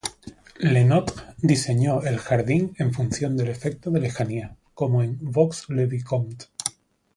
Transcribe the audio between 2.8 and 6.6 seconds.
función del efecto de lejanía, como en Vaux-le-Vicomte.